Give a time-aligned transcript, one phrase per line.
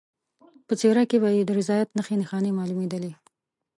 [0.67, 3.11] په څېره کې به یې د رضایت نښې نښانې معلومېدلې.